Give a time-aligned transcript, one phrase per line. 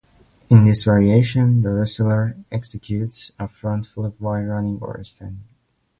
[0.49, 5.43] In this variation the wrestler executes a front flip while running or standing.